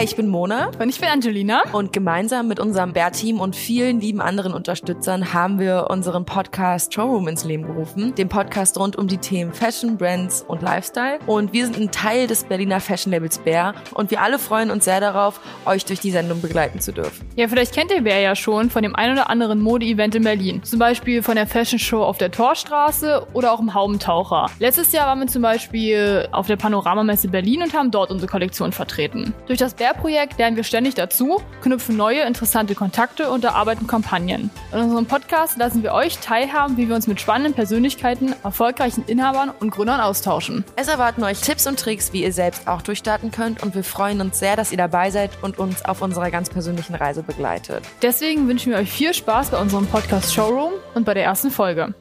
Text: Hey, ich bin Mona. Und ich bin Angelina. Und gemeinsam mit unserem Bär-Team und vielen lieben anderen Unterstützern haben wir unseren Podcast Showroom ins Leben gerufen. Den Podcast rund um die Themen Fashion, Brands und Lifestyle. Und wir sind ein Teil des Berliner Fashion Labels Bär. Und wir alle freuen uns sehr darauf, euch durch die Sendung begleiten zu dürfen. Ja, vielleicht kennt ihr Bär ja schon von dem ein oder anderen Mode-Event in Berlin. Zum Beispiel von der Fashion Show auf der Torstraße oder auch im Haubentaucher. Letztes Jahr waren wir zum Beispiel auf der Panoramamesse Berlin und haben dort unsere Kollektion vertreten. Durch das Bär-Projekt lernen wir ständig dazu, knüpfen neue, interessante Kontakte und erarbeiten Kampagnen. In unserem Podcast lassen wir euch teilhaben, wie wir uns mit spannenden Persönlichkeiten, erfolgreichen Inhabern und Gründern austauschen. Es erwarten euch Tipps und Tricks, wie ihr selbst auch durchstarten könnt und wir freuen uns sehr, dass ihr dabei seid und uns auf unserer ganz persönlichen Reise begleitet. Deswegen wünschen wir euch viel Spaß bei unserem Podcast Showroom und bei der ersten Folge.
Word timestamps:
Hey, 0.00 0.06
ich 0.06 0.16
bin 0.16 0.28
Mona. 0.28 0.70
Und 0.78 0.88
ich 0.88 0.98
bin 0.98 1.10
Angelina. 1.10 1.62
Und 1.72 1.92
gemeinsam 1.92 2.48
mit 2.48 2.58
unserem 2.58 2.94
Bär-Team 2.94 3.38
und 3.38 3.54
vielen 3.54 4.00
lieben 4.00 4.22
anderen 4.22 4.54
Unterstützern 4.54 5.34
haben 5.34 5.58
wir 5.58 5.88
unseren 5.90 6.24
Podcast 6.24 6.94
Showroom 6.94 7.28
ins 7.28 7.44
Leben 7.44 7.64
gerufen. 7.64 8.14
Den 8.14 8.30
Podcast 8.30 8.78
rund 8.78 8.96
um 8.96 9.08
die 9.08 9.18
Themen 9.18 9.52
Fashion, 9.52 9.98
Brands 9.98 10.40
und 10.48 10.62
Lifestyle. 10.62 11.18
Und 11.26 11.52
wir 11.52 11.66
sind 11.66 11.76
ein 11.76 11.90
Teil 11.90 12.26
des 12.26 12.44
Berliner 12.44 12.80
Fashion 12.80 13.12
Labels 13.12 13.36
Bär. 13.40 13.74
Und 13.92 14.10
wir 14.10 14.22
alle 14.22 14.38
freuen 14.38 14.70
uns 14.70 14.86
sehr 14.86 15.00
darauf, 15.00 15.38
euch 15.66 15.84
durch 15.84 16.00
die 16.00 16.12
Sendung 16.12 16.40
begleiten 16.40 16.80
zu 16.80 16.92
dürfen. 16.92 17.28
Ja, 17.36 17.46
vielleicht 17.48 17.74
kennt 17.74 17.90
ihr 17.90 18.00
Bär 18.00 18.20
ja 18.20 18.34
schon 18.34 18.70
von 18.70 18.82
dem 18.82 18.96
ein 18.96 19.12
oder 19.12 19.28
anderen 19.28 19.60
Mode-Event 19.60 20.14
in 20.14 20.24
Berlin. 20.24 20.62
Zum 20.62 20.78
Beispiel 20.78 21.22
von 21.22 21.34
der 21.34 21.46
Fashion 21.46 21.78
Show 21.78 22.02
auf 22.02 22.16
der 22.16 22.30
Torstraße 22.30 23.26
oder 23.34 23.52
auch 23.52 23.60
im 23.60 23.74
Haubentaucher. 23.74 24.46
Letztes 24.60 24.92
Jahr 24.92 25.08
waren 25.08 25.20
wir 25.20 25.26
zum 25.26 25.42
Beispiel 25.42 26.26
auf 26.32 26.46
der 26.46 26.56
Panoramamesse 26.56 27.28
Berlin 27.28 27.60
und 27.64 27.74
haben 27.74 27.90
dort 27.90 28.10
unsere 28.10 28.30
Kollektion 28.30 28.72
vertreten. 28.72 29.34
Durch 29.46 29.58
das 29.58 29.76
Bär-Projekt 29.90 30.38
lernen 30.38 30.56
wir 30.56 30.62
ständig 30.62 30.94
dazu, 30.94 31.42
knüpfen 31.62 31.96
neue, 31.96 32.20
interessante 32.20 32.76
Kontakte 32.76 33.28
und 33.28 33.42
erarbeiten 33.42 33.88
Kampagnen. 33.88 34.48
In 34.72 34.78
unserem 34.78 35.06
Podcast 35.06 35.58
lassen 35.58 35.82
wir 35.82 35.94
euch 35.94 36.18
teilhaben, 36.18 36.76
wie 36.76 36.88
wir 36.88 36.94
uns 36.94 37.08
mit 37.08 37.20
spannenden 37.20 37.54
Persönlichkeiten, 37.54 38.36
erfolgreichen 38.44 39.02
Inhabern 39.08 39.50
und 39.50 39.70
Gründern 39.70 40.00
austauschen. 40.00 40.64
Es 40.76 40.86
erwarten 40.86 41.24
euch 41.24 41.40
Tipps 41.40 41.66
und 41.66 41.80
Tricks, 41.80 42.12
wie 42.12 42.22
ihr 42.22 42.32
selbst 42.32 42.68
auch 42.68 42.82
durchstarten 42.82 43.32
könnt 43.32 43.64
und 43.64 43.74
wir 43.74 43.82
freuen 43.82 44.20
uns 44.20 44.38
sehr, 44.38 44.54
dass 44.54 44.70
ihr 44.70 44.78
dabei 44.78 45.10
seid 45.10 45.32
und 45.42 45.58
uns 45.58 45.84
auf 45.84 46.02
unserer 46.02 46.30
ganz 46.30 46.50
persönlichen 46.50 46.94
Reise 46.94 47.24
begleitet. 47.24 47.82
Deswegen 48.00 48.46
wünschen 48.46 48.70
wir 48.70 48.78
euch 48.78 48.92
viel 48.92 49.12
Spaß 49.12 49.50
bei 49.50 49.58
unserem 49.58 49.88
Podcast 49.88 50.32
Showroom 50.32 50.74
und 50.94 51.04
bei 51.04 51.14
der 51.14 51.24
ersten 51.24 51.50
Folge. 51.50 51.94